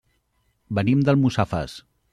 Venim 0.79 1.05
d'Almussafes. 1.11 1.81